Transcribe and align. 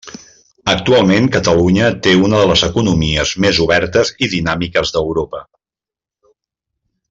Actualment 0.71 1.27
Catalunya 1.35 1.89
té 2.07 2.15
una 2.29 2.39
de 2.43 2.47
les 2.53 2.63
economies 2.69 3.35
més 3.45 3.61
obertes 3.67 4.13
i 4.27 4.31
dinàmiques 4.35 4.95
d'Europa. 4.97 5.45